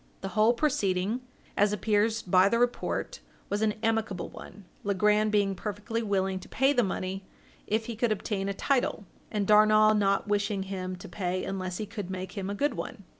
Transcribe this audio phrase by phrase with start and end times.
[0.21, 1.21] The whole proceeding,
[1.55, 3.19] as appears by the report,
[3.51, 7.27] was an amicable one, Legrand being perfectly willing to pay the money,
[7.67, 11.85] if he could obtain a title, and Darnall not wishing him to pay unless he
[11.85, 13.03] could make him a good one.